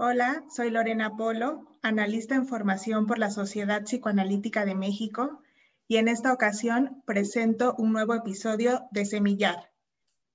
[0.00, 5.42] Hola, soy Lorena Polo, analista en formación por la Sociedad Psicoanalítica de México
[5.88, 9.72] y en esta ocasión presento un nuevo episodio de Semillar,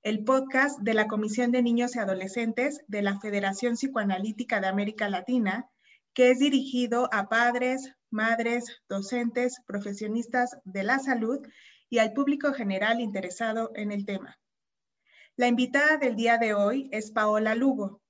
[0.01, 5.09] el podcast de la Comisión de Niños y Adolescentes de la Federación Psicoanalítica de América
[5.09, 5.69] Latina,
[6.13, 11.39] que es dirigido a padres, madres, docentes, profesionistas de la salud
[11.89, 14.37] y al público general interesado en el tema.
[15.37, 18.02] La invitada del día de hoy es Paola Lugo,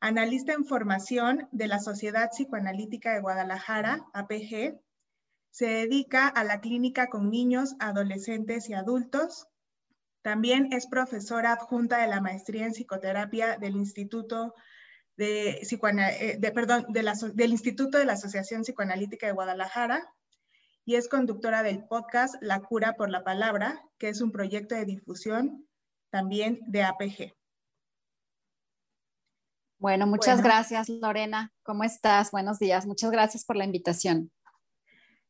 [0.00, 4.80] analista en formación de la Sociedad Psicoanalítica de Guadalajara, APG.
[5.50, 9.46] Se dedica a la clínica con niños, adolescentes y adultos.
[10.22, 14.54] También es profesora adjunta de la maestría en psicoterapia del Instituto
[15.16, 20.12] de, eh, perdón, del Instituto de la Asociación Psicoanalítica de Guadalajara
[20.84, 24.84] y es conductora del podcast La Cura por la Palabra, que es un proyecto de
[24.84, 25.66] difusión
[26.10, 27.35] también de APG.
[29.86, 31.52] Bueno, muchas gracias Lorena.
[31.62, 32.32] ¿Cómo estás?
[32.32, 32.86] Buenos días.
[32.86, 34.32] Muchas gracias por la invitación.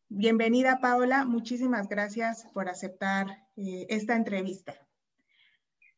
[0.09, 1.27] Bienvenida Paola.
[1.27, 4.75] Muchísimas gracias por aceptar eh, esta entrevista.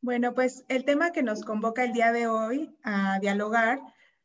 [0.00, 3.80] Bueno, pues el tema que nos convoca el día de hoy a dialogar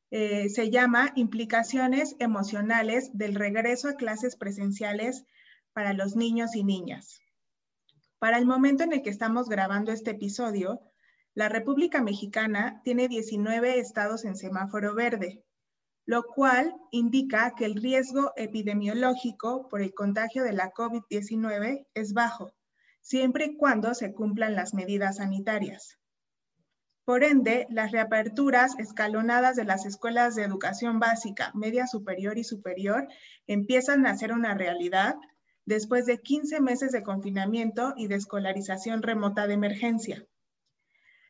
[0.09, 5.27] eh, se llama Implicaciones emocionales del regreso a clases presenciales
[5.73, 7.21] para los niños y niñas.
[8.17, 10.81] Para el momento en el que estamos grabando este episodio,
[11.35, 15.43] la República Mexicana tiene 19 estados en semáforo verde,
[16.05, 22.51] lo cual indica que el riesgo epidemiológico por el contagio de la COVID-19 es bajo,
[23.01, 25.97] siempre y cuando se cumplan las medidas sanitarias.
[27.03, 33.07] Por ende, las reaperturas escalonadas de las escuelas de educación básica, media superior y superior
[33.47, 35.15] empiezan a ser una realidad
[35.65, 40.27] después de 15 meses de confinamiento y de escolarización remota de emergencia.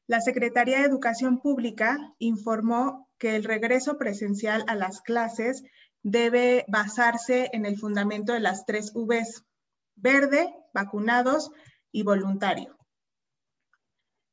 [0.06, 5.64] La Secretaría de Educación Pública informó que el regreso presencial a las clases
[6.02, 9.46] debe basarse en el fundamento de las tres Vs,
[9.96, 11.52] verde, vacunados
[11.92, 12.78] y voluntario.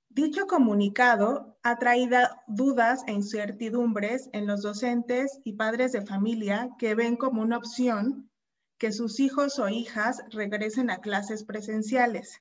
[0.09, 6.97] Dicho comunicado ha traído dudas e incertidumbres en los docentes y padres de familia que
[6.97, 8.29] ven como una opción
[8.77, 12.41] que sus hijos o hijas regresen a clases presenciales.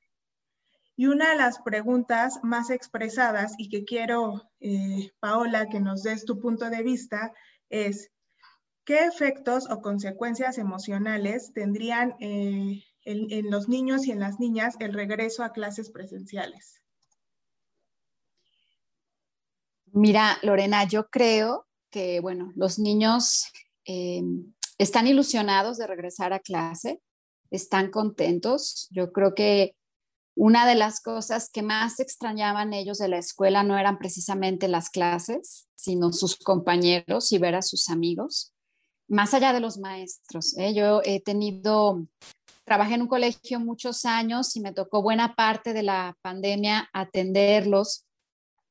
[1.00, 6.26] Y una de las preguntas más expresadas y que quiero, eh, Paola, que nos des
[6.26, 7.32] tu punto de vista
[7.70, 8.12] es,
[8.84, 14.94] ¿qué efectos o consecuencias emocionales tendrían eh, en, los niños y en las niñas el
[14.94, 16.82] regreso a clases presenciales?
[19.94, 23.46] Mira, Lorena, yo creo que, bueno, los niños
[23.86, 24.22] eh,
[24.78, 27.02] están ilusionados de regresar a clase,
[27.52, 28.90] están contentos.
[28.92, 29.78] Yo creo que
[30.40, 34.90] una de las cosas que más extrañaban ellos de la escuela no eran precisamente las
[34.90, 38.54] clases, sino sus compañeros y ver a sus amigos,
[39.10, 40.58] más allá de los maestros.
[40.58, 40.74] ¿eh?
[40.74, 42.08] Yo he tenido,
[42.64, 48.06] trabajé en un colegio muchos años y me tocó buena parte de la pandemia atenderlos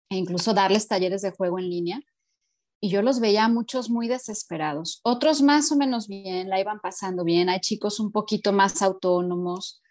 [0.08, 2.00] e incluso darles talleres de juego en línea.
[2.80, 7.24] Y yo los veía muchos muy desesperados, otros más o menos bien, la iban pasando
[7.24, 7.50] bien.
[7.50, 9.82] Hay chicos un poquito más autónomos,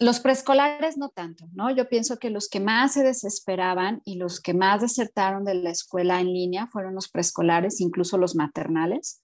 [0.00, 1.74] los preescolares no tanto, ¿no?
[1.74, 5.70] Yo pienso que los que más se desesperaban y los que más desertaron de la
[5.70, 9.22] escuela en línea fueron los preescolares, incluso los maternales.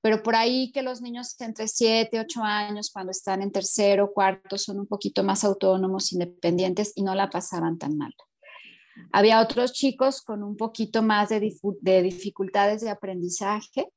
[0.00, 4.56] Pero por ahí que los niños entre 7, 8 años, cuando están en tercero, cuarto,
[4.58, 8.14] son un poquito más autónomos, independientes y no la pasaban tan mal.
[9.12, 13.90] Había otros chicos con un poquito más de, dificultades de aprendizaje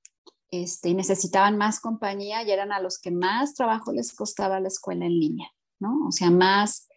[0.49, 4.69] este, y necesitaban más compañía y eran a los que más trabajo les costaba la
[4.69, 5.51] escuela en línea.
[5.79, 6.07] ¿No?
[6.07, 6.87] O sea, más,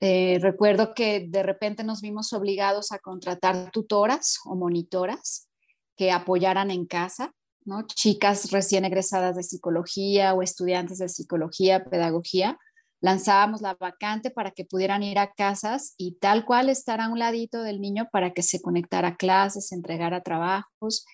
[0.00, 5.48] eh, recuerdo que de repente nos vimos obligados a contratar tutoras o monitoras
[5.96, 7.32] que apoyaran en casa,
[7.64, 7.86] ¿no?
[7.86, 12.58] Chicas recién egresadas de psicología o estudiantes de psicología, pedagogía,
[13.00, 17.18] lanzábamos la vacante para que pudieran ir a casas y tal cual estar a un
[17.18, 21.04] ladito del niño para que se conectara a clases, entregara trabajos.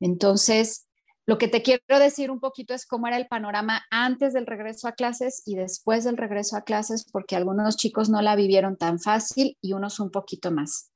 [0.00, 0.87] Entonces,
[1.28, 4.88] lo que te quiero decir un poquito es cómo era el panorama antes del regreso
[4.88, 8.98] a clases y después del regreso a clases, porque algunos chicos no la vivieron tan
[8.98, 10.90] fácil y unos un poquito más.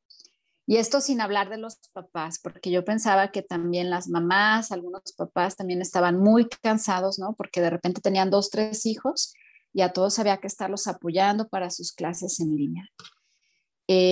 [0.66, 5.02] Y esto sin hablar de los papás, porque yo pensaba que también las mamás, algunos
[5.14, 7.34] papás también estaban muy cansados, ¿no?
[7.34, 9.34] Porque de repente tenían dos, tres hijos
[9.74, 12.88] y a todos había que estarlos apoyando para sus clases en línea.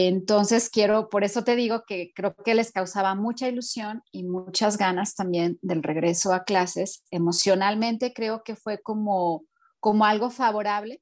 [0.09, 4.79] Entonces quiero, por eso te digo que creo que les causaba mucha ilusión y muchas
[4.79, 7.05] ganas también del regreso a clases.
[7.11, 9.45] Emocionalmente creo que fue como,
[9.79, 11.01] como algo favorable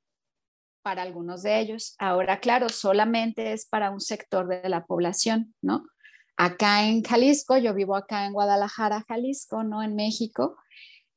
[0.82, 1.94] para algunos de ellos.
[1.98, 5.84] Ahora, claro, solamente es para un sector de la población, ¿no?
[6.38, 9.82] acá en Jalisco, yo vivo acá en Guadalajara, Jalisco, ¿no?
[9.82, 10.56] En México.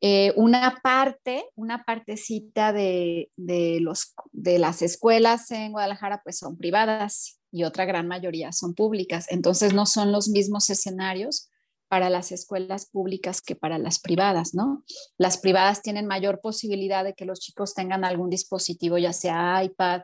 [0.02, 7.40] Eh, una parte, una partecita de, los, de las escuelas en Guadalajara pues son privadas
[7.52, 9.28] y otra gran mayoría son públicas.
[9.30, 11.50] Entonces no son los mismos escenarios
[11.90, 14.86] para las escuelas públicas que para las privadas, ¿no?
[15.18, 20.04] Las privadas tienen mayor posibilidad de que los chicos tengan algún dispositivo, ya sea iPad,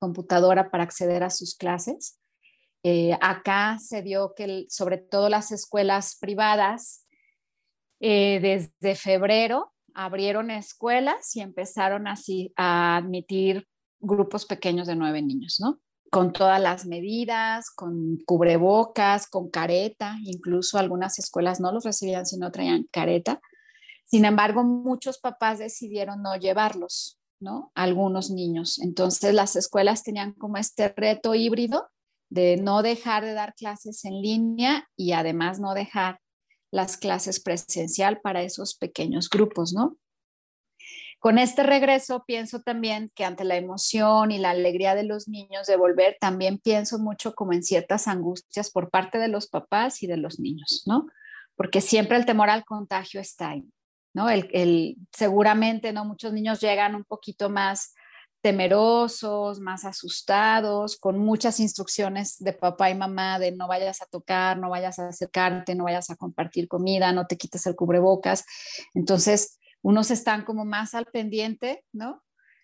[0.00, 2.18] computadora, para acceder a sus clases.
[2.82, 7.06] Eh, acá se dio que sobre todo las escuelas privadas,
[8.00, 13.68] eh, desde febrero abrieron escuelas y empezaron así a admitir
[14.00, 15.78] grupos pequeños de nueve niños, ¿no?
[16.10, 22.36] Con todas las medidas, con cubrebocas, con careta, incluso algunas escuelas no los recibían si
[22.36, 23.40] no traían careta.
[24.04, 27.70] Sin embargo, muchos papás decidieron no llevarlos, ¿no?
[27.76, 28.80] Algunos niños.
[28.80, 31.88] Entonces, las escuelas tenían como este reto híbrido
[32.28, 36.20] de no dejar de dar clases en línea y además no dejar
[36.72, 39.96] las clases presencial para esos pequeños grupos, ¿no?
[41.20, 45.66] Con este regreso pienso también que ante la emoción y la alegría de los niños
[45.66, 50.06] de volver, también pienso mucho como en ciertas angustias por parte de los papás y
[50.06, 51.08] de los niños, ¿no?
[51.56, 53.70] Porque siempre el temor al contagio está ahí,
[54.14, 54.30] ¿no?
[54.30, 56.06] El, seguramente, ¿no?
[56.06, 57.92] Muchos niños llegan un poquito más
[58.40, 64.56] temerosos, más asustados, con muchas instrucciones de papá y mamá de no vayas a tocar,
[64.56, 68.46] no vayas a acercarte, no vayas a compartir comida, no te quites el cubrebocas.
[68.94, 72.22] Entonces, unos están como más al pendiente, ¿no?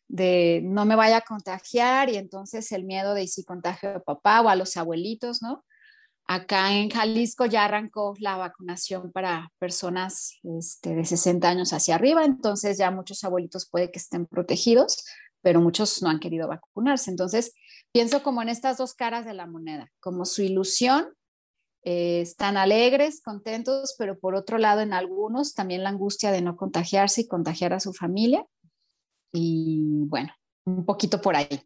[0.08, 4.40] De no me vaya a contagiar y entonces el miedo de si contagio a papá
[4.40, 5.64] o a los abuelitos, ¿no?
[6.28, 12.24] Acá en Jalisco ya arrancó la vacunación para personas este, de 60 años hacia arriba,
[12.24, 15.04] entonces ya muchos abuelitos puede que estén protegidos,
[15.40, 17.10] pero muchos no han querido vacunarse.
[17.10, 17.54] Entonces,
[17.92, 21.06] pienso como en estas dos caras de la moneda, como su ilusión
[21.88, 26.56] eh, están alegres, contentos, pero por otro lado en algunos también la angustia de no
[26.56, 28.44] contagiarse y contagiar a su familia.
[29.32, 30.32] Y bueno,
[30.64, 31.62] un poquito por ahí,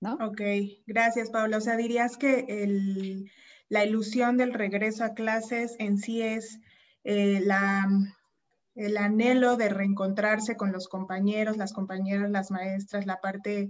[0.00, 0.14] ¿no?
[0.14, 0.40] Ok,
[0.86, 1.58] gracias Pablo.
[1.58, 3.30] O sea, dirías que el,
[3.68, 6.58] la ilusión del regreso a clases en sí es
[7.04, 7.86] eh, la,
[8.76, 13.68] el anhelo de reencontrarse con los compañeros, las compañeras, las maestras, la parte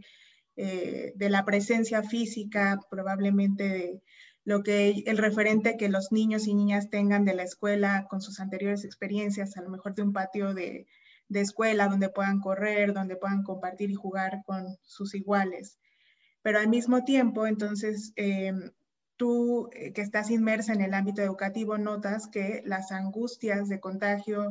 [0.55, 4.03] eh, de la presencia física, probablemente de
[4.45, 8.41] lo que el referente que los niños y niñas tengan de la escuela con sus
[8.41, 10.87] anteriores experiencias, a lo mejor de un patio de,
[11.29, 15.79] escuela donde puedan correr, donde puedan compartir y jugar con sus iguales.
[16.43, 18.73] Pero al mismo tiempo, entonces, em,
[19.17, 24.51] tú eh, que estás inmersa en el ámbito educativo, notas que las angustias de contagio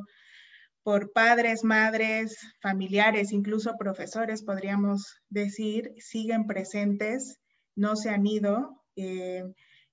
[0.84, 7.40] por padres, madres, familiares, incluso profesores, podríamos decir, siguen presentes,
[7.76, 8.84] no se han ido.
[8.96, 9.44] Eh,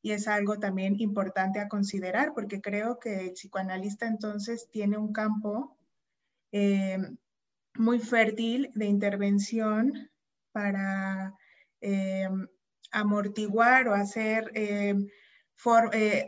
[0.07, 5.13] y es algo también importante a considerar porque creo que el psicoanalista entonces tiene un
[5.13, 5.77] campo
[6.53, 6.99] eh,
[7.75, 10.09] muy fértil de intervención
[10.53, 11.35] para
[11.81, 12.29] eh,
[12.93, 14.95] amortiguar o hacer eh,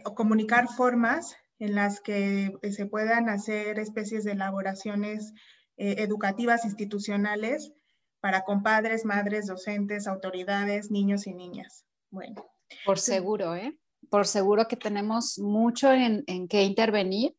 [0.04, 5.32] o comunicar formas en las que se puedan hacer especies de elaboraciones
[5.76, 7.70] educativas institucionales
[8.18, 11.84] para compadres, madres, docentes, autoridades, niños y niñas.
[12.10, 12.57] Bueno.
[12.84, 13.78] Por seguro, ¿eh?
[14.10, 17.34] Por seguro que tenemos mucho en, en qué intervenir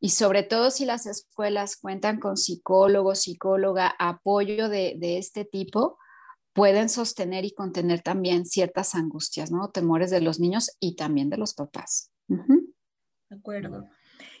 [0.00, 5.98] y sobre todo si las escuelas cuentan con psicólogos, psicóloga, apoyo de, de, este tipo,
[6.54, 9.68] pueden sostener y contener también ciertas angustias, ¿no?
[9.70, 12.10] Temores de los niños y también de los papás.
[12.26, 13.88] De acuerdo.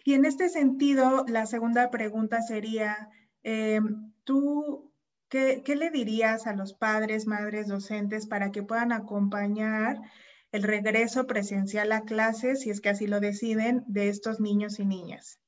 [0.04, 3.10] Y en este sentido, la segunda pregunta sería,
[3.42, 3.80] eh,
[4.24, 4.89] ¿tú
[5.30, 10.00] qué, le dirías a los padres, madres, docentes para que puedan acompañar
[10.52, 14.84] el regreso presencial a clases, si es que así lo deciden, de estos niños y
[14.84, 15.38] niñas?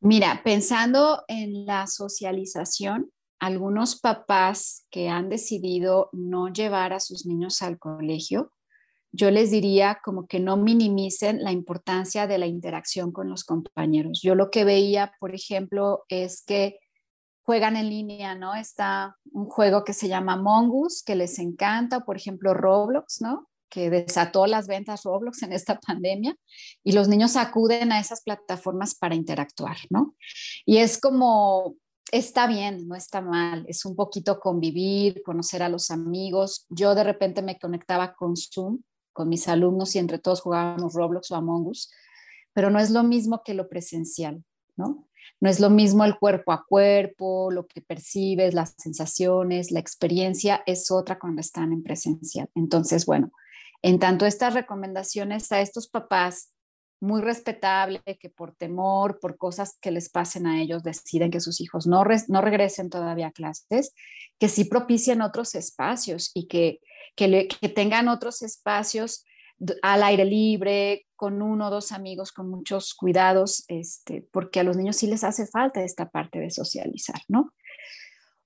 [0.00, 3.10] Mira, pensando en la socialización,
[3.40, 8.52] algunos papás que han decidido no llevar a sus niños al colegio,
[9.12, 14.20] yo les diría como que no minimicen la importancia de la interacción con los compañeros.
[14.22, 16.78] Yo lo que veía, por ejemplo, es que
[17.46, 18.54] juegan en línea, ¿no?
[18.56, 23.48] Está un juego que se llama Mongoose, que les encanta, por ejemplo, Roblox, ¿no?
[23.70, 26.36] Que desató las ventas Roblox en esta pandemia
[26.82, 30.16] y los niños acuden a esas plataformas para interactuar, ¿no?
[30.64, 31.76] Y es como,
[32.10, 36.66] está bien, no está mal, es un poquito convivir, conocer a los amigos.
[36.68, 38.80] Yo de repente me conectaba con Zoom,
[39.12, 41.92] con mis alumnos y entre todos jugábamos Roblox o Among Us,
[42.52, 45.06] pero no es lo mismo que lo presencial, ¿no?
[45.40, 50.62] No es lo mismo el cuerpo a cuerpo, lo que percibes, las sensaciones, la experiencia
[50.66, 52.48] es otra cuando están en presencial.
[52.54, 53.30] Entonces, bueno,
[53.82, 56.50] En tanto, estas recomendaciones a estos papás
[57.00, 61.60] muy respetable que por temor, por cosas que les pasen a ellos, deciden que sus
[61.60, 63.92] hijos no, no regresen todavía a clases,
[64.38, 66.80] que sí propicien otros espacios y que,
[67.14, 69.25] que, que tengan otros espacios
[69.82, 74.76] al aire libre, con uno o dos amigos, con muchos cuidados, este, porque a los
[74.76, 77.54] niños sí les hace falta esta parte de socializar, ¿no?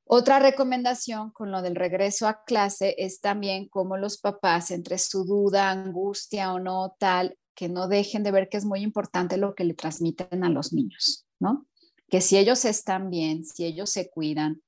[0.04, 5.24] Otra recomendación con lo del regreso a clase es también cómo los papás, entre su
[5.24, 9.54] duda, angustia o no, tal, que no dejen de ver que es muy importante lo
[9.54, 11.66] que le transmiten a los niños, ¿no?
[12.08, 14.62] Que si ellos están bien, si ellos se cuidan,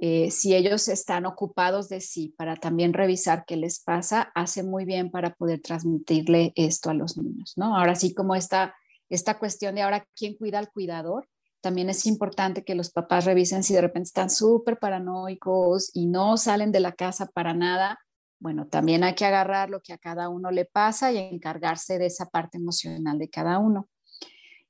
[0.00, 4.84] eh, si ellos están ocupados de sí para también revisar qué les pasa, hace muy
[4.84, 7.76] bien para poder transmitirle esto a los niños, ¿no?
[7.76, 8.74] Ahora sí, como esta,
[9.08, 11.28] esta cuestión de ahora quién cuida al cuidador,
[11.62, 16.36] también es importante que los papás revisen si de repente están súper paranoicos y no
[16.36, 17.98] salen de la casa para nada,
[18.38, 22.06] bueno, también hay que agarrar lo que a cada uno le pasa y encargarse de
[22.06, 23.88] esa parte emocional de cada uno.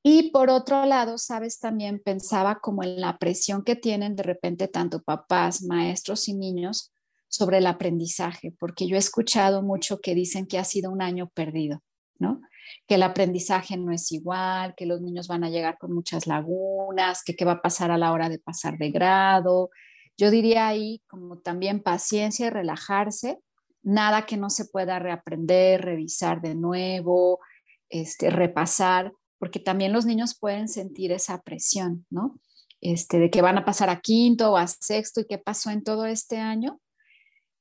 [0.09, 4.69] Y por otro lado, sabes, también pensaba como en la presión que tienen de repente
[4.69, 6.93] tanto papás, maestros y niños
[7.27, 11.29] sobre el aprendizaje, porque yo he escuchado mucho que dicen que ha sido un año
[11.31, 11.83] perdido,
[12.21, 12.41] ¿no?
[12.87, 17.25] Que el aprendizaje no es igual, que los niños van a llegar con muchas lagunas,
[17.25, 19.71] que qué va a pasar a la hora de pasar de grado.
[20.17, 23.41] Yo diría ahí como también paciencia y relajarse
[23.83, 27.41] nada que no se pueda reaprender, revisar de nuevo,
[27.89, 32.39] este, repasar, porque también los niños pueden sentir esa presión, ¿no?
[32.81, 35.83] Este, de que van a pasar a quinto o a sexto y qué pasó en
[35.83, 36.81] todo este año.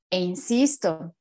[0.10, 1.15] E insisto,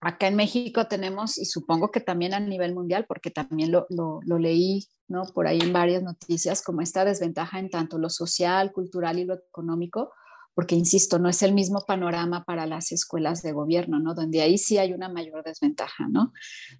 [0.00, 4.38] acá en México tenemos, y supongo que también a nivel mundial, porque también lo, lo,
[4.38, 5.24] leí ¿no?
[5.34, 9.34] por ahí en varias noticias, como esta desventaja en tanto lo social, cultural y lo
[9.34, 10.12] económico,
[10.54, 14.14] porque insisto, no es el mismo panorama para las escuelas de gobierno, ¿no?
[14.14, 16.32] Donde ahí sí hay una mayor desventaja, ¿no?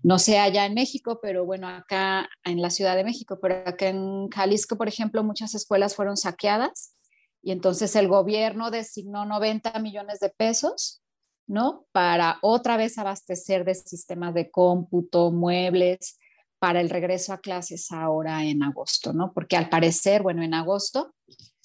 [0.02, 3.88] No sé allá en México, pero bueno, acá en la Ciudad de México, pero acá
[3.88, 6.94] en Jalisco, por ejemplo, muchas escuelas fueron saqueadas
[7.42, 11.02] y entonces el gobierno designó 90 millones de pesos,
[11.46, 11.86] ¿no?
[11.92, 16.18] Para otra vez abastecer de sistemas de cómputo, muebles,
[16.60, 19.34] para el regreso a clases ahora en agosto, ¿no?
[19.34, 21.14] Porque al parecer, bueno, en agosto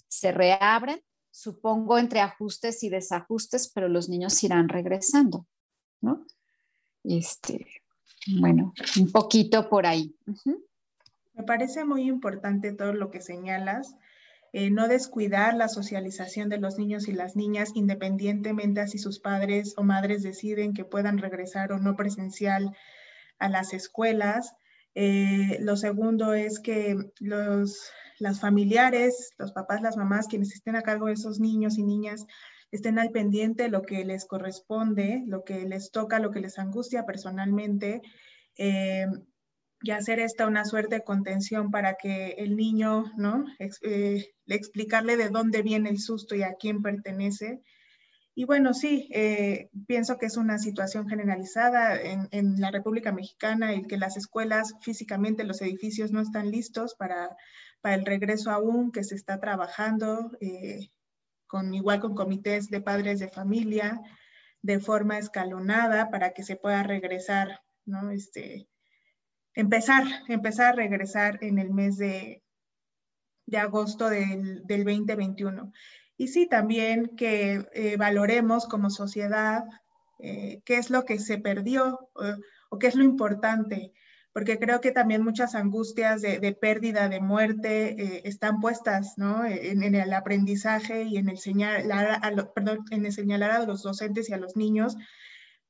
[0.10, 1.00] se reabren
[1.31, 5.45] supongo entre ajustes y desajustes, pero los niños irán regresando,
[6.01, 6.25] ¿no?
[7.03, 7.65] Este,
[8.39, 10.15] bueno, un poquito por ahí.
[11.33, 13.95] Me parece muy importante todo lo que señalas.
[14.51, 19.19] Eh, no descuidar la socialización de los niños y las niñas independientemente a si sus
[19.19, 22.75] padres o madres deciden que puedan regresar o no presencial
[23.38, 24.53] a las escuelas.
[24.95, 30.82] Eh, lo segundo es que los, las familiares, los papás, las mamás, quienes estén a
[30.82, 32.26] cargo de esos niños y niñas,
[32.72, 37.06] estén al pendiente lo que les corresponde, lo que les toca, lo que les angustia
[37.06, 38.02] personalmente,
[38.58, 39.08] eh,
[39.82, 43.46] y hacer esta una suerte de contención para que el niño, ¿no?
[43.60, 47.62] Eh, explicarle de dónde viene el susto y a quién pertenece.
[48.36, 53.74] Y bueno, sí, eh, pienso que es una situación generalizada en, en, la República Mexicana,
[53.74, 57.36] el que las escuelas físicamente, los edificios no están listos para
[57.81, 60.89] para el regreso aún que se está trabajando, eh,
[61.48, 64.01] con, igual con comités de padres de familia,
[64.62, 68.12] de forma escalonada para que se pueda regresar, ¿no?
[68.12, 68.67] Este,
[69.53, 72.43] empezar, empezar a regresar en el mes de,
[73.45, 75.71] de agosto del, del 2021.
[76.17, 79.63] Y sí, también que eh, valoremos como sociedad
[80.19, 82.09] eh, qué es lo que se perdió
[82.69, 83.93] o qué es lo importante
[84.39, 89.43] porque creo que también muchas angustias de, pérdida, de muerte, eh, están puestas ¿no?
[89.43, 94.29] en, el aprendizaje y en el, señalar a perdón, en el señalar a los docentes
[94.29, 94.96] y a los niños,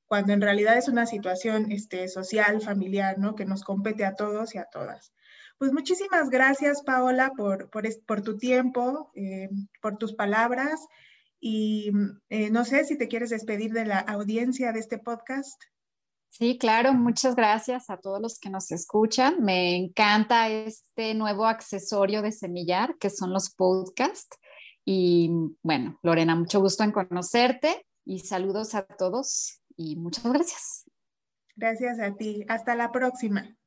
[0.05, 3.33] cuando en realidad es una situación este, social, familiar, ¿no?
[3.33, 5.13] que nos compete a todos y a todas.
[5.57, 9.49] Pues muchísimas gracias, Paola, por, por, por tu tiempo, eh,
[9.81, 10.85] por tus palabras.
[11.39, 11.91] Y
[12.29, 15.59] eh, no sé si te quieres despedir de la audiencia de este podcast.
[16.29, 19.43] Sí, claro, muchas gracias a todos los que nos escuchan.
[19.43, 24.37] Me encanta este nuevo accesorio de Semillar, que son los podcasts.
[24.85, 25.29] Y
[25.61, 30.89] bueno, Lorena, mucho gusto en conocerte y saludos a todos y muchas gracias.
[31.55, 32.45] Gracias a ti.
[32.47, 33.58] Hasta la próxima.